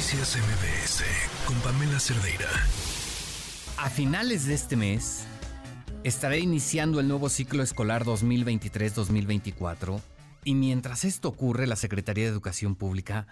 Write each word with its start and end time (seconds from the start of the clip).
Noticias 0.00 0.38
MBS 0.38 1.04
con 1.44 1.56
Pamela 1.56 2.00
Cerdeira. 2.00 2.48
A 3.76 3.90
finales 3.90 4.46
de 4.46 4.54
este 4.54 4.74
mes 4.74 5.26
estaré 6.04 6.38
iniciando 6.38 7.00
el 7.00 7.08
nuevo 7.08 7.28
ciclo 7.28 7.62
escolar 7.62 8.06
2023-2024 8.06 10.00
y 10.44 10.54
mientras 10.54 11.04
esto 11.04 11.28
ocurre 11.28 11.66
la 11.66 11.76
Secretaría 11.76 12.24
de 12.24 12.30
Educación 12.30 12.76
Pública 12.76 13.26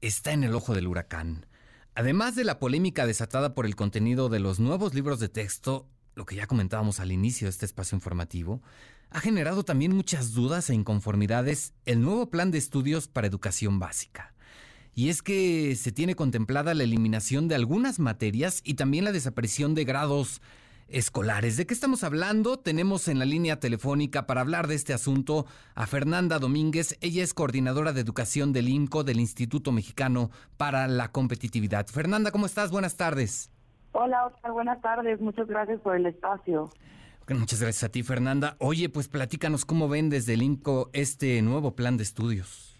está 0.00 0.32
en 0.32 0.42
el 0.42 0.56
ojo 0.56 0.74
del 0.74 0.88
huracán. 0.88 1.46
Además 1.94 2.34
de 2.34 2.42
la 2.42 2.58
polémica 2.58 3.06
desatada 3.06 3.54
por 3.54 3.64
el 3.64 3.76
contenido 3.76 4.28
de 4.28 4.40
los 4.40 4.58
nuevos 4.58 4.94
libros 4.94 5.20
de 5.20 5.28
texto, 5.28 5.88
lo 6.16 6.26
que 6.26 6.34
ya 6.34 6.48
comentábamos 6.48 6.98
al 6.98 7.12
inicio 7.12 7.44
de 7.44 7.50
este 7.50 7.66
espacio 7.66 7.94
informativo, 7.94 8.60
ha 9.10 9.20
generado 9.20 9.64
también 9.64 9.94
muchas 9.94 10.32
dudas 10.32 10.68
e 10.68 10.74
inconformidades 10.74 11.74
el 11.86 12.00
nuevo 12.00 12.28
plan 12.28 12.50
de 12.50 12.58
estudios 12.58 13.06
para 13.06 13.28
educación 13.28 13.78
básica. 13.78 14.31
Y 14.94 15.08
es 15.08 15.22
que 15.22 15.74
se 15.76 15.92
tiene 15.92 16.14
contemplada 16.14 16.74
la 16.74 16.84
eliminación 16.84 17.48
de 17.48 17.54
algunas 17.54 17.98
materias 17.98 18.60
y 18.64 18.74
también 18.74 19.04
la 19.04 19.12
desaparición 19.12 19.74
de 19.74 19.84
grados 19.84 20.42
escolares. 20.88 21.56
¿De 21.56 21.66
qué 21.66 21.74
estamos 21.74 22.04
hablando? 22.04 22.58
Tenemos 22.58 23.08
en 23.08 23.18
la 23.18 23.24
línea 23.24 23.58
telefónica 23.58 24.26
para 24.26 24.42
hablar 24.42 24.66
de 24.66 24.74
este 24.74 24.92
asunto 24.92 25.46
a 25.74 25.86
Fernanda 25.86 26.38
Domínguez. 26.38 26.98
Ella 27.00 27.22
es 27.22 27.32
coordinadora 27.34 27.92
de 27.92 28.02
educación 28.02 28.52
del 28.52 28.68
INCO, 28.68 29.02
del 29.02 29.20
Instituto 29.20 29.72
Mexicano 29.72 30.30
para 30.56 30.86
la 30.88 31.10
Competitividad. 31.10 31.86
Fernanda, 31.86 32.30
¿cómo 32.30 32.46
estás? 32.46 32.70
Buenas 32.70 32.96
tardes. 32.96 33.50
Hola, 33.92 34.26
Oscar. 34.26 34.52
Buenas 34.52 34.80
tardes. 34.80 35.20
Muchas 35.20 35.46
gracias 35.46 35.80
por 35.80 35.96
el 35.96 36.06
espacio. 36.06 36.70
Muchas 37.28 37.62
gracias 37.62 37.84
a 37.84 37.88
ti, 37.88 38.02
Fernanda. 38.02 38.56
Oye, 38.58 38.88
pues 38.88 39.08
platícanos 39.08 39.64
cómo 39.64 39.88
ven 39.88 40.10
desde 40.10 40.34
el 40.34 40.42
INCO 40.42 40.90
este 40.92 41.40
nuevo 41.40 41.74
plan 41.74 41.96
de 41.96 42.02
estudios. 42.02 42.71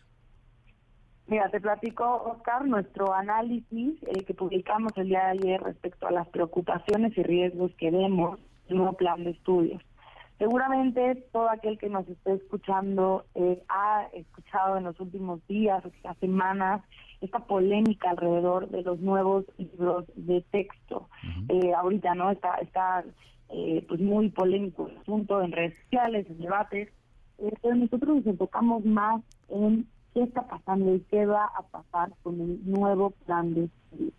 Mira, 1.26 1.48
te 1.50 1.60
platico, 1.60 2.04
Oscar, 2.26 2.66
nuestro 2.66 3.14
análisis 3.14 3.94
eh, 4.02 4.24
que 4.24 4.34
publicamos 4.34 4.92
el 4.96 5.08
día 5.08 5.24
de 5.24 5.30
ayer 5.38 5.62
respecto 5.62 6.06
a 6.06 6.10
las 6.10 6.28
preocupaciones 6.28 7.16
y 7.16 7.22
riesgos 7.22 7.72
que 7.76 7.90
vemos 7.90 8.38
en 8.68 8.74
un 8.74 8.78
nuevo 8.78 8.96
plan 8.96 9.24
de 9.24 9.30
estudios. 9.30 9.82
Seguramente 10.38 11.14
todo 11.32 11.48
aquel 11.48 11.78
que 11.78 11.88
nos 11.88 12.08
esté 12.08 12.34
escuchando 12.34 13.24
eh, 13.36 13.62
ha 13.68 14.08
escuchado 14.12 14.76
en 14.76 14.84
los 14.84 14.98
últimos 14.98 15.46
días 15.46 15.84
o 15.86 15.90
quizás 15.90 16.16
semanas 16.18 16.82
esta 17.20 17.38
polémica 17.38 18.10
alrededor 18.10 18.68
de 18.68 18.82
los 18.82 18.98
nuevos 18.98 19.44
libros 19.56 20.04
de 20.16 20.42
texto. 20.50 21.08
eh, 21.48 21.72
ahorita 21.74 22.14
no 22.16 22.32
está 22.32 22.56
está 22.56 23.04
eh, 23.50 23.84
pues 23.86 24.00
muy 24.00 24.30
polémico 24.30 24.88
el 24.88 24.96
asunto 24.96 25.42
en 25.42 25.52
redes 25.52 25.74
sociales, 25.84 26.26
en 26.28 26.38
debates, 26.38 26.88
eh, 27.38 27.52
pero 27.62 27.74
nosotros 27.76 28.16
nos 28.16 28.26
enfocamos 28.26 28.84
más 28.84 29.22
en 29.50 29.86
qué 30.14 30.22
está 30.22 30.46
pasando 30.46 30.94
y 30.94 31.00
qué 31.10 31.26
va 31.26 31.44
a 31.46 31.62
pasar 31.62 32.12
con 32.22 32.40
el 32.40 32.60
nuevo 32.70 33.10
plan 33.26 33.54
de 33.54 33.64
estudios. 33.64 34.12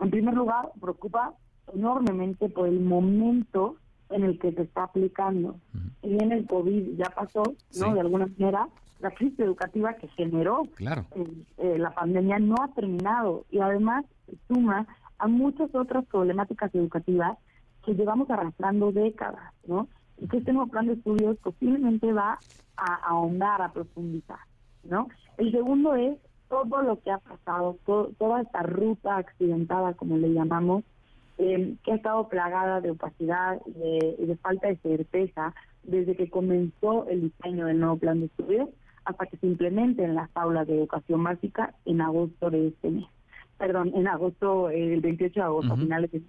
En 0.00 0.10
primer 0.10 0.34
lugar, 0.34 0.70
preocupa 0.80 1.34
enormemente 1.74 2.48
por 2.48 2.68
el 2.68 2.80
momento 2.80 3.76
en 4.10 4.24
el 4.24 4.38
que 4.38 4.52
se 4.52 4.62
está 4.62 4.84
aplicando. 4.84 5.56
Si 6.02 6.08
bien 6.08 6.32
el 6.32 6.46
COVID 6.46 6.96
ya 6.96 7.10
pasó, 7.10 7.42
¿no? 7.78 7.94
De 7.94 8.00
alguna 8.00 8.26
manera, 8.26 8.68
la 9.00 9.10
crisis 9.12 9.38
educativa 9.40 9.94
que 9.94 10.08
generó 10.08 10.62
Claro. 10.74 11.06
eh, 11.14 11.26
eh, 11.58 11.78
la 11.78 11.90
pandemia 11.92 12.38
no 12.38 12.56
ha 12.62 12.68
terminado 12.74 13.44
y 13.50 13.58
además 13.60 14.04
suma 14.48 14.86
a 15.18 15.28
muchas 15.28 15.72
otras 15.74 16.04
problemáticas 16.06 16.74
educativas 16.74 17.38
que 17.84 17.94
llevamos 17.94 18.28
arrastrando 18.30 18.92
décadas, 18.92 19.52
¿no? 19.66 19.88
Y 20.18 20.28
que 20.28 20.38
este 20.38 20.52
nuevo 20.52 20.70
plan 20.70 20.86
de 20.86 20.94
estudios 20.94 21.36
posiblemente 21.38 22.12
va 22.12 22.38
a 22.76 22.94
ahondar, 23.08 23.62
a 23.62 23.72
profundizar, 23.72 24.38
¿no? 24.84 25.08
El 25.38 25.50
segundo 25.52 25.94
es 25.94 26.18
todo 26.48 26.82
lo 26.82 27.00
que 27.00 27.10
ha 27.10 27.18
pasado, 27.18 27.76
to- 27.86 28.10
toda 28.18 28.42
esta 28.42 28.62
ruta 28.62 29.16
accidentada, 29.16 29.94
como 29.94 30.16
le 30.18 30.32
llamamos, 30.32 30.84
eh, 31.38 31.74
que 31.82 31.92
ha 31.92 31.94
estado 31.96 32.28
plagada 32.28 32.80
de 32.80 32.90
opacidad 32.90 33.58
y 33.66 34.26
de, 34.26 34.36
falta 34.36 34.68
de 34.68 34.76
certeza 34.76 35.54
desde 35.82 36.14
que 36.14 36.28
comenzó 36.28 37.08
el 37.08 37.22
diseño 37.22 37.66
del 37.66 37.80
nuevo 37.80 37.96
plan 37.96 38.20
de 38.20 38.26
estudios 38.26 38.68
hasta 39.04 39.26
que 39.26 39.36
se 39.38 39.46
implemente 39.46 40.04
en 40.04 40.14
las 40.14 40.28
aulas 40.34 40.66
de 40.66 40.76
educación 40.76 41.24
básica 41.24 41.74
en 41.86 42.00
agosto 42.02 42.50
de 42.50 42.68
este 42.68 42.90
mes. 42.90 43.06
Perdón, 43.58 43.92
en 43.94 44.06
agosto, 44.06 44.70
eh, 44.70 44.92
el 44.94 45.00
28 45.00 45.40
de 45.40 45.44
agosto, 45.46 45.72
a 45.72 45.76
finales 45.84 46.12
de 46.12 46.20
mes. 46.20 46.28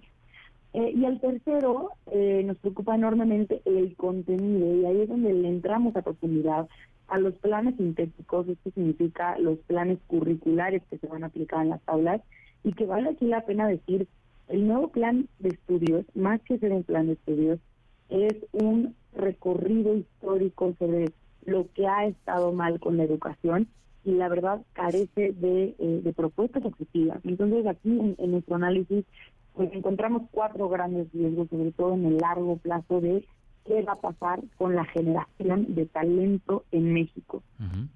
Eh, 0.72 0.92
y 0.96 1.04
el 1.04 1.20
tercero, 1.20 1.90
eh, 2.10 2.42
nos 2.44 2.56
preocupa 2.58 2.96
enormemente 2.96 3.60
el 3.64 3.94
contenido, 3.94 4.74
y 4.74 4.84
ahí 4.86 5.00
es 5.02 5.08
donde 5.08 5.32
le 5.32 5.48
entramos 5.48 5.94
a 5.94 6.02
profundidad 6.02 6.66
a 7.08 7.18
los 7.18 7.34
planes 7.34 7.76
sintéticos, 7.76 8.48
esto 8.48 8.70
significa 8.70 9.38
los 9.38 9.58
planes 9.60 9.98
curriculares 10.06 10.82
que 10.90 10.98
se 10.98 11.06
van 11.06 11.24
a 11.24 11.26
aplicar 11.26 11.62
en 11.62 11.70
las 11.70 11.80
aulas, 11.86 12.20
y 12.62 12.72
que 12.72 12.86
vale 12.86 13.10
aquí 13.10 13.26
la 13.26 13.44
pena 13.44 13.68
decir, 13.68 14.08
el 14.48 14.66
nuevo 14.66 14.88
plan 14.88 15.28
de 15.38 15.50
estudios, 15.50 16.04
más 16.14 16.40
que 16.42 16.58
ser 16.58 16.72
un 16.72 16.82
plan 16.82 17.06
de 17.06 17.14
estudios, 17.14 17.60
es 18.08 18.34
un 18.52 18.94
recorrido 19.14 19.96
histórico 19.96 20.74
sobre 20.78 21.12
lo 21.44 21.66
que 21.74 21.86
ha 21.86 22.06
estado 22.06 22.52
mal 22.52 22.80
con 22.80 22.96
la 22.96 23.04
educación 23.04 23.68
y 24.04 24.12
la 24.12 24.28
verdad 24.28 24.62
carece 24.72 25.32
de, 25.32 25.74
eh, 25.78 26.00
de 26.02 26.12
propuestas 26.12 26.64
objetivas. 26.64 27.20
Entonces 27.24 27.66
aquí 27.66 27.88
en, 27.88 28.14
en 28.18 28.32
nuestro 28.32 28.56
análisis 28.56 29.04
pues 29.54 29.72
encontramos 29.72 30.22
cuatro 30.30 30.68
grandes 30.68 31.12
riesgos, 31.12 31.48
sobre 31.48 31.70
todo 31.72 31.94
en 31.94 32.06
el 32.06 32.18
largo 32.18 32.56
plazo 32.56 33.00
de 33.00 33.24
qué 33.64 33.82
va 33.82 33.92
a 33.94 33.96
pasar 33.96 34.40
con 34.56 34.74
la 34.74 34.84
generación 34.86 35.74
de 35.74 35.86
talento 35.86 36.64
en 36.70 36.92
México. 36.92 37.42
Ujú. 37.58 37.88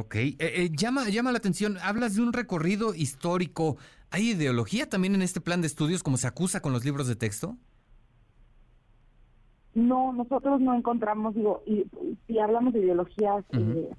Ok, 0.00 0.16
Eh, 0.16 0.36
eh, 0.38 0.70
llama, 0.70 1.08
llama 1.08 1.32
la 1.32 1.38
atención, 1.38 1.78
hablas 1.82 2.14
de 2.14 2.22
un 2.22 2.32
recorrido 2.32 2.94
histórico. 2.94 3.76
¿Hay 4.10 4.30
ideología 4.30 4.88
también 4.88 5.14
en 5.14 5.22
este 5.22 5.40
plan 5.40 5.60
de 5.60 5.66
estudios 5.66 6.02
como 6.02 6.16
se 6.16 6.26
acusa 6.26 6.60
con 6.60 6.72
los 6.72 6.84
libros 6.84 7.06
de 7.08 7.16
texto? 7.16 7.56
No, 9.74 10.12
nosotros 10.12 10.60
no 10.60 10.74
encontramos, 10.74 11.34
digo, 11.34 11.62
y, 11.66 11.84
si 12.26 12.38
hablamos 12.38 12.72
de 12.72 12.80
ideologías, 12.80 13.44
eh, 13.52 13.90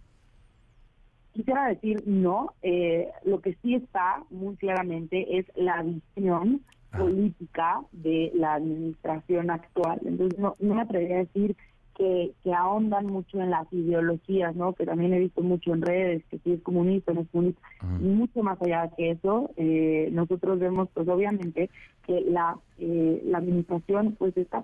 quisiera 1.33 1.67
decir 1.67 2.03
no. 2.05 2.53
Eh, 2.61 3.09
lo 3.23 3.39
que 3.39 3.55
sí 3.61 3.75
está 3.75 4.23
muy 4.29 4.55
claramente 4.57 5.39
es 5.39 5.45
la 5.55 5.81
visión. 5.83 6.61
Política 6.97 7.81
de 7.91 8.31
la 8.35 8.55
administración 8.55 9.49
actual. 9.51 9.99
Entonces, 10.05 10.39
no, 10.39 10.53
no 10.59 10.75
me 10.75 10.81
atrevería 10.81 11.17
a 11.17 11.19
decir 11.19 11.55
que, 11.95 12.31
que 12.43 12.53
ahondan 12.53 13.07
mucho 13.07 13.41
en 13.41 13.49
las 13.49 13.71
ideologías, 13.73 14.55
¿no? 14.55 14.73
Que 14.73 14.85
también 14.85 15.13
he 15.13 15.19
visto 15.19 15.41
mucho 15.41 15.73
en 15.73 15.81
redes, 15.81 16.23
que 16.29 16.39
si 16.39 16.53
es 16.53 16.61
comunista, 16.61 17.13
no 17.13 17.21
es 17.21 17.27
comunista. 17.29 17.61
Mucho 17.99 18.41
más 18.41 18.61
allá 18.61 18.89
que 18.95 19.11
eso, 19.11 19.51
eh, 19.57 20.09
nosotros 20.11 20.59
vemos, 20.59 20.87
pues 20.93 21.07
obviamente, 21.09 21.69
que 22.07 22.21
la, 22.21 22.57
eh, 22.77 23.21
la 23.25 23.39
administración, 23.39 24.15
pues 24.17 24.35
está 24.37 24.63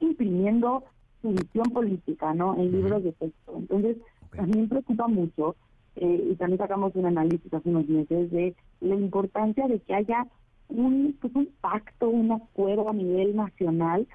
imprimiendo 0.00 0.84
su 1.22 1.30
visión 1.30 1.64
política, 1.72 2.34
¿no? 2.34 2.54
En 2.56 2.70
libros 2.72 3.02
de 3.02 3.12
texto. 3.12 3.54
Entonces, 3.56 3.96
Ok. 4.26 4.36
también 4.36 4.68
preocupa 4.68 5.08
mucho, 5.08 5.56
eh, 5.96 6.28
y 6.30 6.34
también 6.34 6.58
sacamos 6.58 6.94
un 6.94 7.06
análisis 7.06 7.52
hace 7.54 7.70
unos 7.70 7.88
meses 7.88 8.30
de 8.30 8.54
la 8.82 8.94
importancia 8.96 9.66
de 9.66 9.78
que 9.80 9.94
haya 9.94 10.26
un, 10.68 11.16
pues 11.20 11.34
un 11.34 11.48
pacto, 11.60 12.08
un 12.08 12.32
acuerdo 12.32 12.88
a 12.88 12.92
nivel 12.92 13.36
nacional 13.36 14.06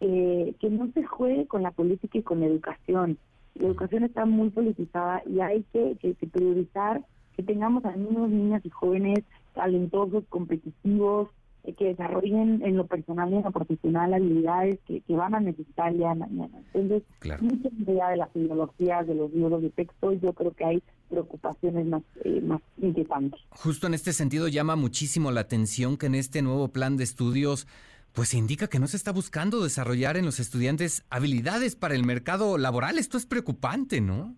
eh, 0.00 0.54
que 0.60 0.70
no 0.70 0.90
se 0.92 1.04
juegue 1.04 1.46
con 1.46 1.62
la 1.62 1.70
política 1.70 2.18
y 2.18 2.22
con 2.22 2.40
la 2.40 2.46
educación. 2.46 3.18
La 3.54 3.68
educación 3.68 4.04
está 4.04 4.26
muy 4.26 4.50
politizada 4.50 5.22
y 5.26 5.40
hay 5.40 5.64
que, 5.72 5.96
que- 6.00 6.14
que 6.14 6.26
priorizar 6.26 7.02
que 7.36 7.42
tengamos 7.42 7.84
a 7.84 7.96
niños, 7.96 8.28
niñas 8.30 8.64
y 8.64 8.70
jóvenes 8.70 9.24
talentosos, 9.54 10.24
competitivos, 10.28 11.28
que 11.72 11.86
desarrollen 11.86 12.60
en 12.62 12.76
lo 12.76 12.86
personal 12.86 13.32
y 13.32 13.36
en 13.36 13.42
lo 13.42 13.50
profesional 13.50 14.12
habilidades 14.12 14.78
que, 14.86 15.00
que 15.00 15.14
van 15.16 15.34
a 15.34 15.40
necesitar 15.40 15.90
el 15.92 15.98
día 15.98 16.10
de 16.10 16.14
mañana. 16.16 16.58
Entonces, 16.74 17.02
Claro. 17.20 17.42
mucho 17.42 17.70
más 17.78 17.88
allá 17.88 18.08
de 18.10 18.16
las 18.18 18.28
ideologías, 18.36 19.06
de 19.06 19.14
los 19.14 19.32
libros 19.32 19.62
de 19.62 19.70
texto, 19.70 20.12
yo 20.12 20.32
creo 20.34 20.50
que 20.52 20.64
hay 20.64 20.82
preocupaciones 21.08 21.86
más, 21.86 22.02
eh, 22.24 22.40
más 22.42 22.60
inquietantes. 22.80 23.40
Justo 23.50 23.86
en 23.86 23.94
este 23.94 24.12
sentido 24.12 24.48
llama 24.48 24.76
muchísimo 24.76 25.30
la 25.30 25.40
atención 25.40 25.96
que 25.96 26.06
en 26.06 26.14
este 26.16 26.42
nuevo 26.42 26.68
plan 26.68 26.96
de 26.96 27.04
estudios 27.04 27.66
pues 28.12 28.28
se 28.28 28.38
indica 28.38 28.68
que 28.68 28.78
no 28.78 28.86
se 28.86 28.96
está 28.96 29.10
buscando 29.10 29.60
desarrollar 29.62 30.16
en 30.16 30.24
los 30.24 30.38
estudiantes 30.38 31.04
habilidades 31.10 31.74
para 31.74 31.96
el 31.96 32.04
mercado 32.04 32.58
laboral. 32.58 32.96
Esto 32.98 33.18
es 33.18 33.26
preocupante, 33.26 34.00
¿no? 34.00 34.36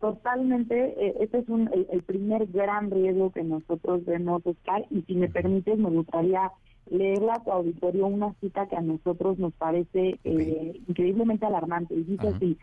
Totalmente, 0.00 0.94
eh, 0.96 1.14
este 1.20 1.38
es 1.38 1.48
un, 1.50 1.68
el, 1.74 1.86
el 1.90 2.02
primer 2.02 2.46
gran 2.46 2.90
riesgo 2.90 3.30
que 3.32 3.44
nosotros 3.44 4.02
vemos, 4.06 4.40
Oscar, 4.46 4.86
y 4.90 5.02
si 5.02 5.14
me 5.14 5.28
permites, 5.28 5.78
me 5.78 5.90
gustaría 5.90 6.50
leerle 6.90 7.30
a 7.30 7.44
tu 7.44 7.52
auditorio 7.52 8.06
una 8.06 8.32
cita 8.40 8.66
que 8.66 8.76
a 8.76 8.80
nosotros 8.80 9.38
nos 9.38 9.52
parece 9.52 10.18
eh, 10.24 10.80
increíblemente 10.88 11.44
alarmante. 11.44 11.94
Y 11.94 12.04
dice 12.04 12.28
Ajá. 12.28 12.36
así, 12.36 12.56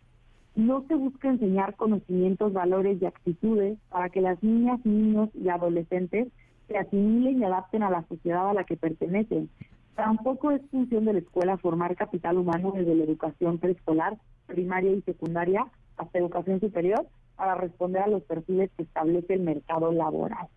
no 0.55 0.83
se 0.87 0.95
busca 0.95 1.29
enseñar 1.29 1.75
conocimientos, 1.75 2.53
valores 2.53 2.99
y 2.99 3.05
actitudes 3.05 3.77
para 3.89 4.09
que 4.09 4.21
las 4.21 4.41
niñas, 4.41 4.83
niños 4.83 5.29
y 5.35 5.47
adolescentes 5.49 6.29
se 6.67 6.77
asimilen 6.77 7.39
y 7.39 7.43
adapten 7.43 7.83
a 7.83 7.91
la 7.91 8.03
sociedad 8.07 8.49
a 8.49 8.53
la 8.53 8.63
que 8.63 8.77
pertenecen. 8.77 9.49
Tampoco 9.95 10.49
es 10.49 10.61
función 10.71 11.05
de 11.05 11.13
la 11.13 11.19
escuela 11.19 11.57
formar 11.57 11.95
capital 11.95 12.39
humano 12.39 12.73
desde 12.75 12.95
la 12.95 13.03
educación 13.03 13.59
preescolar, 13.59 14.17
primaria 14.47 14.91
y 14.91 15.01
secundaria 15.03 15.67
hasta 15.97 16.19
educación 16.19 16.59
superior 16.59 17.05
para 17.37 17.55
responder 17.55 18.01
a 18.01 18.07
los 18.07 18.23
perfiles 18.23 18.69
que 18.75 18.83
establece 18.83 19.35
el 19.35 19.41
mercado 19.41 19.91
laboral. 19.91 20.47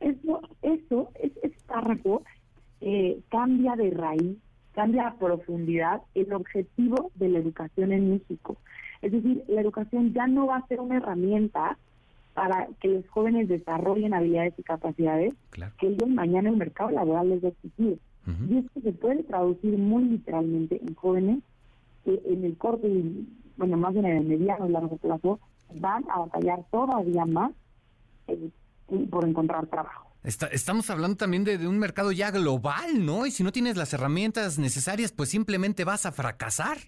Eso 0.00 0.40
eso, 0.62 1.10
ese 1.14 1.56
párrafo 1.66 2.22
eh, 2.80 3.20
cambia 3.30 3.76
de 3.76 3.90
raíz, 3.90 4.36
cambia 4.72 5.08
a 5.08 5.14
profundidad 5.14 6.02
el 6.14 6.32
objetivo 6.32 7.10
de 7.14 7.28
la 7.28 7.38
educación 7.38 7.92
en 7.92 8.10
México. 8.10 8.56
Es 9.02 9.12
decir, 9.12 9.44
la 9.48 9.60
educación 9.60 10.12
ya 10.12 10.26
no 10.26 10.46
va 10.46 10.56
a 10.56 10.66
ser 10.66 10.80
una 10.80 10.96
herramienta 10.96 11.78
para 12.34 12.68
que 12.80 12.88
los 12.88 13.08
jóvenes 13.08 13.48
desarrollen 13.48 14.12
habilidades 14.12 14.54
y 14.58 14.62
capacidades 14.62 15.34
que 15.78 15.86
el 15.86 16.06
mañana 16.08 16.50
el 16.50 16.56
mercado 16.56 16.90
laboral 16.90 17.30
les 17.30 17.42
va 17.42 17.48
a 17.48 17.50
exigir. 17.52 17.98
Y 18.50 18.58
esto 18.58 18.80
se 18.80 18.92
puede 18.92 19.22
traducir 19.22 19.78
muy 19.78 20.02
literalmente 20.04 20.80
en 20.82 20.94
jóvenes 20.96 21.38
que 22.04 22.20
en 22.26 22.44
el 22.44 22.56
corto 22.56 22.88
y, 22.88 23.26
bueno, 23.56 23.76
más 23.76 23.92
bien 23.94 24.04
en 24.06 24.16
el 24.16 24.24
mediano 24.24 24.68
y 24.68 24.72
largo 24.72 24.96
plazo, 24.96 25.38
van 25.74 26.04
a 26.10 26.20
batallar 26.20 26.64
todavía 26.70 27.24
más 27.24 27.52
eh, 28.28 28.50
por 29.10 29.24
encontrar 29.24 29.66
trabajo. 29.66 30.10
estamos 30.22 30.90
hablando 30.90 31.16
también 31.16 31.44
de, 31.44 31.58
de, 31.58 31.68
un 31.68 31.78
mercado 31.78 32.12
ya 32.12 32.30
global, 32.30 33.04
¿no? 33.04 33.26
Y 33.26 33.30
si 33.30 33.42
no 33.42 33.52
tienes 33.52 33.76
las 33.76 33.92
herramientas 33.92 34.58
necesarias, 34.58 35.12
pues 35.12 35.30
simplemente 35.30 35.84
vas 35.84 36.06
a 36.06 36.12
fracasar. 36.12 36.78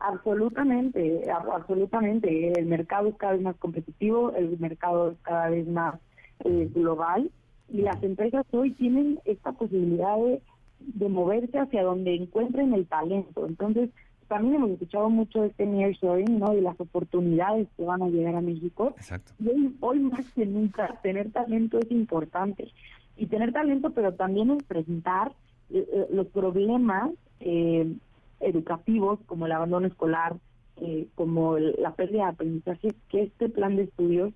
Absolutamente, 0.00 1.30
absolutamente. 1.30 2.52
El 2.58 2.66
mercado 2.66 3.08
es 3.08 3.16
cada 3.16 3.32
vez 3.32 3.42
más 3.42 3.56
competitivo, 3.56 4.32
el 4.34 4.58
mercado 4.58 5.10
es 5.10 5.18
cada 5.22 5.50
vez 5.50 5.68
más 5.68 5.96
eh, 6.44 6.70
global 6.74 7.30
y 7.68 7.82
las 7.82 8.02
empresas 8.02 8.46
hoy 8.52 8.72
tienen 8.72 9.20
esta 9.26 9.52
posibilidad 9.52 10.16
de, 10.16 10.42
de 10.80 11.08
moverse 11.10 11.58
hacia 11.58 11.82
donde 11.82 12.14
encuentren 12.14 12.72
el 12.72 12.86
talento. 12.86 13.46
Entonces, 13.46 13.90
también 14.30 14.54
hemos 14.54 14.70
escuchado 14.70 15.10
mucho 15.10 15.42
de 15.42 15.48
este 15.48 15.66
nearshoring, 15.66 16.38
¿no? 16.38 16.56
Y 16.56 16.60
las 16.60 16.80
oportunidades 16.80 17.66
que 17.76 17.82
van 17.82 18.00
a 18.00 18.08
llegar 18.08 18.36
a 18.36 18.40
México. 18.40 18.94
Exacto. 18.96 19.32
Y 19.40 19.74
hoy, 19.80 19.98
más 19.98 20.24
que 20.34 20.46
nunca, 20.46 21.00
tener 21.02 21.32
talento 21.32 21.80
es 21.80 21.90
importante. 21.90 22.70
Y 23.16 23.26
tener 23.26 23.52
talento, 23.52 23.90
pero 23.90 24.14
también 24.14 24.52
es 24.52 24.62
presentar 24.62 25.32
eh, 25.70 25.84
eh, 25.92 26.06
los 26.12 26.28
problemas 26.28 27.10
eh, 27.40 27.92
educativos, 28.38 29.18
como 29.26 29.46
el 29.46 29.52
abandono 29.52 29.88
escolar, 29.88 30.36
eh, 30.76 31.08
como 31.16 31.58
la 31.58 31.92
pérdida 31.96 32.26
de 32.26 32.30
aprendizaje, 32.30 32.94
que 33.08 33.22
este 33.24 33.48
plan 33.48 33.74
de 33.74 33.82
estudios 33.82 34.32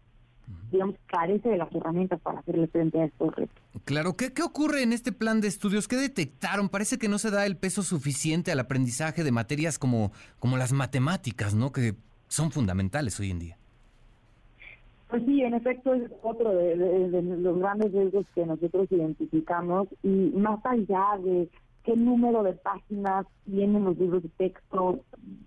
digamos, 0.71 0.97
carece 1.07 1.49
de 1.49 1.59
las 1.59 1.73
herramientas 1.75 2.21
para 2.21 2.41
hacerle 2.41 2.67
frente 2.69 3.01
a 3.01 3.05
estos 3.05 3.35
retos. 3.35 3.57
Claro, 3.85 4.17
¿Qué, 4.17 4.33
¿qué 4.33 4.43
ocurre 4.43 4.83
en 4.83 4.93
este 4.93 5.13
plan 5.13 5.41
de 5.41 5.49
estudios? 5.49 5.89
¿Qué 5.89 5.97
detectaron? 5.97 6.69
Parece 6.69 6.99
que 6.99 7.09
no 7.09 7.19
se 7.19 7.31
da 7.31 7.47
el 7.47 7.57
peso 7.57 7.83
suficiente 7.83 8.53
al 8.53 8.61
aprendizaje 8.61 9.25
de 9.25 9.33
materias 9.33 9.79
como, 9.79 10.13
como 10.39 10.57
las 10.57 10.73
matemáticas, 10.73 11.55
¿no? 11.55 11.73
Que 11.73 11.95
son 12.29 12.51
fundamentales 12.51 13.19
hoy 13.21 13.31
en 13.31 13.39
día. 13.39 13.59
Pues 15.09 15.23
sí, 15.27 15.43
en 15.43 15.55
efecto 15.55 15.95
es 15.95 16.11
otro 16.23 16.51
de, 16.55 16.77
de 16.77 17.23
los 17.23 17.59
grandes 17.59 17.93
riesgos 17.93 18.27
que 18.35 18.45
nosotros 18.47 18.91
identificamos 18.91 19.87
y 20.03 20.33
más 20.35 20.59
allá 20.65 21.19
de 21.23 21.49
qué 21.85 21.95
número 21.97 22.43
de 22.43 22.55
páginas 22.55 23.27
tienen 23.45 23.85
los 23.85 23.99
libros 23.99 24.23
de 24.23 24.29
texto 24.31 25.01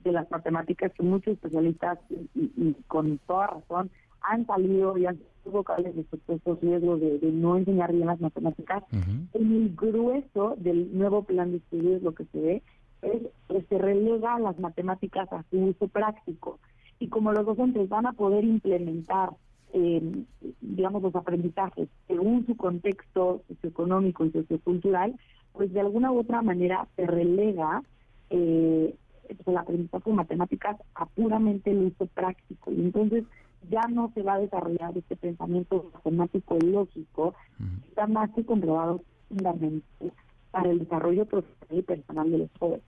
de 0.03 0.11
las 0.11 0.29
matemáticas 0.31 0.93
que 0.93 1.03
muchos 1.03 1.33
especialistas 1.33 1.99
y, 2.35 2.75
con 2.87 3.17
toda 3.27 3.47
razón 3.47 3.89
han 4.27 4.45
salido 4.45 4.97
y 4.97 5.05
han 5.05 5.17
sido 5.17 5.51
vocales 5.51 5.95
respecto 5.95 6.33
a 6.33 6.35
estos 6.35 6.61
riesgos 6.61 6.99
de, 6.99 7.19
no 7.31 7.57
enseñar 7.57 7.93
bien 7.93 8.07
las 8.07 8.19
matemáticas. 8.19 8.83
En 8.91 9.51
el 9.53 9.75
grueso 9.75 10.55
del 10.57 10.97
nuevo 10.97 11.23
plan 11.23 11.51
de 11.51 11.57
estudios 11.57 12.01
lo 12.01 12.13
que 12.13 12.25
se 12.25 12.39
ve 12.39 12.63
es 13.01 13.21
que 13.47 13.61
se 13.63 13.77
relega 13.77 14.39
las 14.39 14.59
matemáticas 14.59 15.31
a 15.31 15.43
su 15.49 15.57
uso 15.57 15.87
práctico 15.87 16.59
y 16.99 17.07
como 17.09 17.31
los 17.31 17.45
docentes 17.45 17.87
van 17.89 18.07
a 18.07 18.13
poder 18.13 18.43
implementar 18.43 19.29
eh, 19.73 20.01
digamos 20.61 21.03
los 21.03 21.15
aprendizajes 21.15 21.89
según 22.07 22.45
su 22.47 22.55
contexto 22.55 23.43
socioeconómico 23.47 24.25
y 24.25 24.31
sociocultural, 24.31 25.15
pues 25.53 25.71
de 25.73 25.81
alguna 25.81 26.11
u 26.11 26.19
otra 26.19 26.41
manera 26.41 26.87
se 26.95 27.05
relega 27.05 27.83
eh, 28.29 28.95
el 29.45 29.57
aprendizaje 29.57 30.09
de 30.09 30.15
matemáticas 30.15 30.77
a 30.95 31.05
puramente 31.05 31.71
el 31.71 31.87
uso 31.87 32.05
práctico. 32.07 32.71
Y 32.71 32.79
entonces 32.79 33.25
ya 33.69 33.81
no 33.89 34.11
se 34.13 34.21
va 34.21 34.35
a 34.35 34.39
desarrollar 34.39 34.97
este 34.97 35.15
pensamiento 35.15 35.91
matemático 35.93 36.57
lógico, 36.59 37.35
está 37.89 38.07
más 38.07 38.29
que 38.31 38.45
comprobado 38.45 39.03
fundamental 39.27 40.13
para 40.51 40.69
el 40.69 40.79
desarrollo 40.79 41.25
profesional 41.25 41.79
y 41.79 41.81
personal 41.81 42.31
de 42.31 42.37
los 42.37 42.49
jóvenes. 42.59 42.85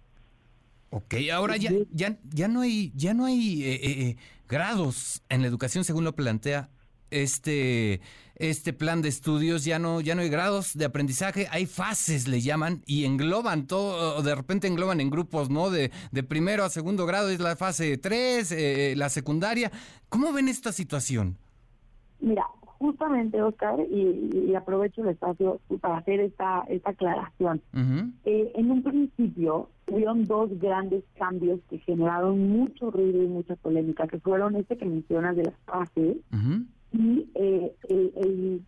Ok, 0.92 1.16
ahora 1.32 1.58
ya, 1.58 1.72
ya, 1.92 2.18
ya 2.34 2.48
no 2.48 2.62
hay, 2.62 2.92
ya 2.96 3.14
no 3.14 3.26
hay 3.26 3.64
eh, 3.64 3.80
eh, 3.84 4.18
grados 4.48 5.22
en 5.30 5.42
la 5.42 5.48
educación 5.48 5.84
según 5.84 6.04
lo 6.04 6.16
plantea 6.16 6.70
este, 7.12 8.02
este 8.36 8.74
plan 8.74 9.02
de 9.02 9.10
estudios, 9.10 9.66
ya 9.66 9.80
no, 9.80 10.02
ya 10.02 10.16
no 10.16 10.22
hay 10.22 10.30
grados 10.30 10.78
de 10.78 10.86
aprendizaje, 10.86 11.48
hay 11.52 11.66
fases, 11.66 12.28
le 12.28 12.42
llaman, 12.42 12.82
y 12.86 13.06
engloban 13.06 13.68
todo, 13.68 14.22
de 14.22 14.36
repente 14.36 14.68
engloban 14.68 15.02
en 15.02 15.10
grupos, 15.10 15.50
¿no? 15.50 15.70
De, 15.70 15.92
de 16.12 16.24
primero 16.24 16.64
a 16.64 16.70
segundo 16.70 17.06
grado 17.06 17.30
es 17.30 17.40
la 17.40 17.56
fase 17.56 17.98
3, 17.98 18.52
eh, 18.52 18.94
la 18.96 19.10
secundaria. 19.10 19.72
¿Cómo 20.10 20.32
ven 20.34 20.48
esta 20.48 20.72
situación? 20.72 21.38
Mira, 22.22 22.46
justamente, 22.80 23.42
Oscar, 23.42 23.80
y, 23.92 24.56
aprovecho 24.56 25.04
el 25.04 25.10
espacio 25.10 25.60
para 25.82 25.98
hacer 25.98 26.22
esta, 26.22 26.64
esta 26.70 26.92
aclaración. 26.92 27.62
Eh, 28.26 28.52
en 28.56 28.72
un 28.72 28.84
principio, 28.84 29.70
hubieron 29.88 30.24
dos 30.24 30.50
grandes 30.60 31.04
cambios 31.18 31.60
que 31.70 31.80
generaron 31.80 32.50
mucho 32.50 32.90
ruido 32.90 33.22
y 33.22 33.28
mucha 33.28 33.56
polémica, 33.58 34.08
que 34.08 34.20
fueron 34.20 34.56
este 34.56 34.78
que 34.78 34.86
mencionas 34.86 35.36
de 35.36 35.44
las 35.44 35.56
fases, 35.66 36.18
y 36.92 37.30
eh, 37.36 37.74
el, 37.88 38.62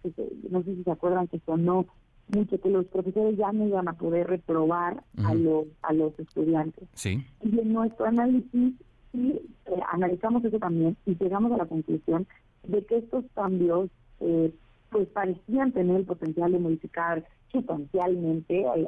no 0.50 0.64
sé 0.64 0.76
si 0.76 0.84
se 0.84 0.92
acuerdan 0.92 1.28
que 1.28 1.40
sonó 1.46 1.86
mucho 2.28 2.60
que 2.62 2.70
los 2.70 2.86
profesores 2.86 3.38
ya 3.38 3.52
no 3.52 3.68
iban 3.68 3.88
a 3.88 3.94
poder 3.94 4.28
reprobar 4.28 5.04
a 5.24 5.34
los 5.34 5.66
a 5.82 5.94
los 5.94 6.18
estudiantes. 6.20 6.88
Sí. 6.94 7.24
Y 7.44 7.60
en 7.60 7.74
nuestro 7.74 8.06
análisis 8.06 8.76
sí 9.12 9.42
eh, 9.66 9.80
analizamos 9.92 10.44
eso 10.46 10.60
también 10.60 10.96
y 11.06 11.16
llegamos 11.16 11.52
a 11.52 11.58
la 11.58 11.66
conclusión 11.66 12.28
de 12.68 12.86
que 12.86 12.98
estos 12.98 13.26
cambios 13.34 13.90
eh, 14.20 14.54
pues 14.90 15.08
parecían 15.10 15.72
tener 15.72 15.98
el 15.98 16.06
potencial 16.06 16.52
de 16.52 16.60
modificar 16.60 17.26
sustancialmente 17.52 18.64
el, 18.76 18.88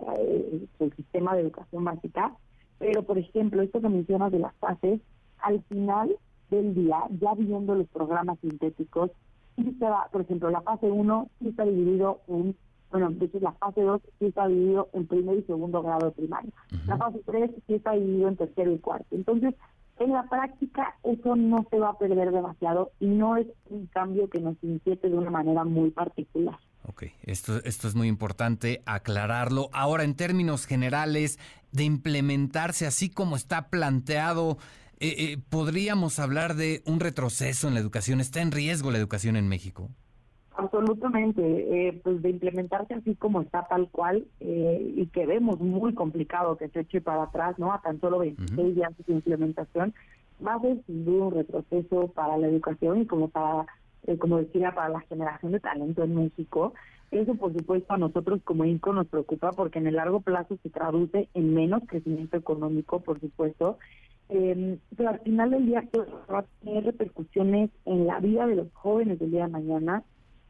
el, 0.80 0.94
sistema 0.96 1.36
de 1.36 1.42
educación 1.42 1.84
básica, 1.84 2.34
pero 2.78 3.04
por 3.04 3.18
ejemplo, 3.18 3.62
esto 3.62 3.82
que 3.82 3.90
mencionas 3.90 4.32
de 4.32 4.40
las 4.40 4.54
fases, 4.56 5.02
al 5.40 5.62
final 5.64 6.16
del 6.56 6.76
día, 6.76 7.00
ya 7.20 7.34
viendo 7.34 7.76
los 7.76 7.88
programas 7.88 8.40
sintéticos, 8.40 9.12
sí 9.56 9.76
se 9.78 9.86
va, 9.86 10.08
por 10.12 10.22
ejemplo, 10.22 10.50
la 10.50 10.62
fase 10.62 10.90
1 10.90 11.30
sí 11.40 11.50
está 11.50 11.66
dividido 11.66 12.22
en, 12.28 12.56
bueno, 12.92 13.10
de 13.12 13.26
hecho 13.26 13.40
la 13.40 13.54
fase 13.54 13.82
2 13.82 14.02
sí 14.20 14.26
está 14.26 14.48
dividido 14.48 14.90
en 14.94 15.08
primer 15.08 15.38
y 15.38 15.44
segundo 15.44 15.82
grado 15.82 16.08
de 16.08 16.12
primaria. 16.12 16.52
La 16.88 16.98
fase 16.98 17.22
3 17.26 17.52
sí 17.68 17.74
está 17.76 17.94
dividido 17.94 18.30
en 18.30 18.38
tercero 18.38 18.72
y 18.72 18.80
cuarto. 18.80 19.16
Entonces, 19.16 19.56
en 20.00 20.12
la 20.12 20.24
práctica 20.28 20.96
eso 21.04 21.36
no 21.36 21.66
se 21.70 21.78
va 21.78 21.90
a 21.90 21.98
perder 21.98 22.32
demasiado 22.32 22.92
y 23.00 23.08
no 23.08 23.38
es 23.38 23.48
un 23.70 23.86
cambio 23.88 24.30
que 24.30 24.40
nos 24.40 24.56
inquiete 24.64 25.10
de 25.10 25.18
una 25.18 25.30
manera 25.30 25.64
muy 25.64 25.92
particular. 25.92 26.58
Ok, 26.86 27.04
esto, 27.24 27.64
esto 27.64 27.88
es 27.88 27.96
muy 27.96 28.08
importante 28.08 28.82
aclararlo. 28.86 29.70
Ahora, 29.72 30.04
en 30.04 30.16
términos 30.16 30.66
generales, 30.66 31.40
de 31.72 31.84
implementarse 31.84 32.86
así 32.86 33.10
como 33.10 33.36
está 33.36 33.70
planteado 33.70 34.58
eh, 35.04 35.16
eh, 35.18 35.38
¿podríamos 35.50 36.18
hablar 36.18 36.56
de 36.56 36.82
un 36.86 37.02
retroceso 37.02 37.68
en 37.68 37.74
la 37.74 37.82
educación? 37.82 38.22
¿Está 38.22 38.42
en 38.42 38.54
riesgo 38.54 38.90
la 38.90 39.00
educación 39.00 39.36
en 39.36 39.50
México? 39.50 39.90
Absolutamente, 40.56 41.42
eh, 41.44 42.00
pues 42.02 42.22
de 42.22 42.30
implementarse 42.30 42.94
así 42.94 43.14
como 43.16 43.42
está 43.42 43.68
tal 43.68 43.90
cual 43.90 44.26
y 44.40 45.06
que 45.08 45.26
vemos 45.26 45.60
muy 45.60 45.94
complicado 45.94 46.56
que 46.56 46.70
se 46.70 46.82
eche 46.82 47.02
para 47.02 47.24
atrás, 47.24 47.60
¿no? 47.60 47.74
A 47.74 47.82
tan 47.82 48.00
solo 48.00 48.20
26 48.20 48.76
días 48.76 48.94
de 49.06 49.14
implementación, 49.14 49.94
va 50.46 50.54
a 50.54 50.62
ser 50.62 50.82
sin 50.86 51.04
duda 51.04 51.26
un 51.26 51.34
retroceso 51.34 52.08
para 52.10 52.38
la 52.38 52.48
educación 52.48 53.02
y 53.02 53.06
como 53.06 53.28
para, 53.28 53.66
como 54.20 54.38
decía, 54.38 54.74
para 54.74 54.88
la 54.88 55.02
generación 55.02 55.52
de 55.52 55.60
talento 55.60 56.04
en 56.04 56.16
México. 56.16 56.74
Eso, 57.12 57.36
por 57.36 57.52
supuesto, 57.52 57.94
a 57.94 57.98
nosotros 57.98 58.40
como 58.46 58.64
INCO 58.64 58.94
nos 58.94 59.08
preocupa 59.08 59.52
porque 59.52 59.80
en 59.80 59.88
el 59.88 59.96
largo 59.98 60.22
plazo 60.22 60.58
se 60.64 60.70
traduce 60.70 61.28
en 61.34 61.54
menos 61.54 61.84
crecimiento 61.88 62.38
económico, 62.38 63.02
por 63.02 63.20
supuesto, 63.20 63.80
eh, 64.34 64.80
pero 64.98 65.10
al 65.10 65.20
final 65.20 65.52
del 65.52 65.68
día 65.68 65.84
pues, 65.92 66.08
va 66.32 66.40
a 66.40 66.46
tener 66.64 66.84
repercusiones 66.86 67.70
en 67.86 68.08
la 68.08 68.20
vida 68.20 68.48
de 68.48 68.56
los 68.56 68.74
jóvenes 68.74 69.20
del 69.20 69.30
día 69.30 69.46
de 69.46 69.52
mañana 69.52 70.04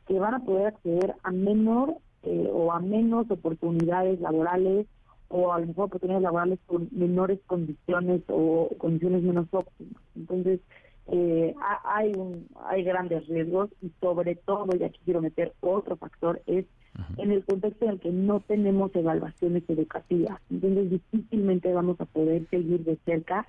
que 0.08 0.18
van 0.20 0.34
a 0.34 0.40
poder 0.40 0.68
acceder 0.68 1.16
a 1.24 1.32
menor 1.32 1.98
eh, 2.24 2.50
o 2.52 2.72
a 2.72 2.80
menos 2.80 3.30
oportunidades 3.30 4.22
laborales 4.22 4.88
o 5.28 5.52
a 5.52 5.60
lo 5.60 5.68
mejor 5.68 5.86
oportunidades 5.86 6.24
laborales 6.24 6.60
con 6.66 6.88
menores 6.92 7.40
condiciones 7.46 8.22
o 8.28 8.70
condiciones 8.78 9.22
menos 9.24 9.48
óptimas. 9.52 10.02
Entonces, 10.16 10.62
eh, 11.08 11.54
hay 11.84 12.14
un, 12.16 12.48
hay 12.70 12.84
grandes 12.84 13.28
riesgos 13.28 13.70
y 13.82 13.92
sobre 14.00 14.36
todo, 14.36 14.68
y 14.80 14.84
aquí 14.84 15.00
quiero 15.04 15.22
meter 15.22 15.54
otro 15.60 15.98
factor, 15.98 16.42
es 16.46 16.66
en 17.18 17.32
el 17.32 17.44
contexto 17.44 17.86
en 17.86 17.92
el 17.92 18.00
que 18.00 18.12
no 18.12 18.40
tenemos 18.40 18.96
evaluaciones 18.96 19.64
educativas. 19.68 20.40
Entonces, 20.50 20.92
difícilmente 20.92 21.74
vamos 21.74 22.00
a 22.00 22.06
poder 22.06 22.48
seguir 22.50 22.86
de 22.86 22.98
cerca 23.04 23.46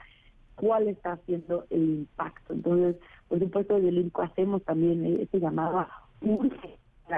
cuál 0.64 0.88
está 0.88 1.12
haciendo 1.12 1.66
el 1.68 1.82
impacto. 1.82 2.54
Entonces, 2.54 2.96
por 3.28 3.38
supuesto, 3.38 3.74
desde 3.74 3.90
el 3.90 3.98
INCO 3.98 4.22
hacemos 4.22 4.62
también 4.64 5.04
este 5.20 5.38
llamado 5.38 5.80
a 5.80 6.04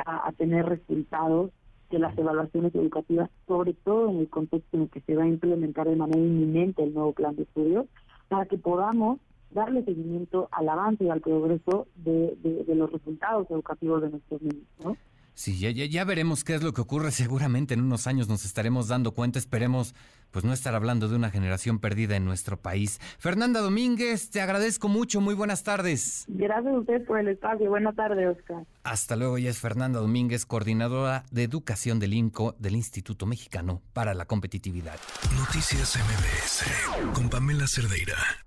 a, 0.05 0.33
tener 0.33 0.67
resultados 0.67 1.53
de 1.91 2.01
las 2.01 2.19
evaluaciones 2.19 2.75
educativas, 2.75 3.31
sobre 3.47 3.73
todo 3.73 4.11
en 4.11 4.19
el 4.19 4.29
contexto 4.29 4.77
en 4.77 4.83
el 4.85 4.91
que 4.91 5.01
se 5.03 5.15
va 5.15 5.23
a 5.23 5.29
implementar 5.29 5.89
de 5.89 5.95
manera 5.95 6.19
inminente 6.19 6.83
el 6.83 6.93
nuevo 6.93 7.13
plan 7.13 7.37
de 7.37 7.45
estudios, 7.45 7.87
para 8.29 8.47
que 8.47 8.59
podamos 8.59 9.21
darle 9.53 9.85
seguimiento 9.85 10.49
al 10.51 10.69
avance 10.69 11.05
y 11.05 11.09
al 11.11 11.21
progreso 11.21 11.87
de, 11.95 12.37
de 12.43 12.75
los 12.75 12.91
resultados 12.91 13.49
educativos 13.49 14.03
de 14.03 14.11
nuestros 14.11 14.43
niños. 14.43 14.67
¿no? 14.83 14.97
Sí, 15.37 15.59
ya, 15.59 15.71
ya, 15.71 16.05
veremos 16.05 16.45
qué 16.45 16.55
es 16.55 16.63
lo 16.63 16.73
que 16.73 16.81
ocurre. 16.81 17.11
Seguramente 17.11 17.75
en 17.75 17.83
unos 17.83 18.07
años 18.07 18.27
nos 18.27 18.47
estaremos 18.47 18.89
dando 18.89 19.13
cuenta. 19.13 19.39
Esperemos 19.39 19.95
pues 20.37 20.45
no 20.45 20.53
estar 20.53 20.75
hablando 20.75 21.09
de 21.09 21.17
una 21.17 21.31
generación 21.31 21.79
perdida 21.79 22.15
en 22.15 22.27
nuestro 22.27 22.59
país. 22.59 23.01
Fernanda 23.19 23.61
Domínguez, 23.61 24.29
te 24.29 24.43
agradezco 24.43 24.87
mucho. 24.87 25.23
Muy 25.23 25.35
buenas 25.35 25.63
tardes. 25.63 26.27
Gracias 26.29 26.75
a 26.75 26.79
usted 26.79 27.07
por 27.07 27.21
el 27.21 27.29
espacio. 27.29 27.71
Buenas 27.71 27.97
tardes, 27.97 28.37
Oscar. 28.37 28.67
Hasta 28.85 29.17
luego. 29.17 29.39
Ya 29.39 29.49
es 29.49 29.59
Fernanda 29.59 29.99
Domínguez, 29.99 30.45
coordinadora 30.45 31.25
de 31.31 31.43
educación 31.43 31.99
del 32.01 32.13
INCO 32.13 32.55
del 32.59 32.77
Instituto 32.77 33.25
Mexicano 33.25 33.81
para 33.95 34.13
la 34.13 34.27
Competitividad. 34.27 34.97
Noticias 35.39 35.97
MBS 35.97 37.15
con 37.15 37.31
Pamela 37.31 37.67
Cerdeira. 37.67 38.46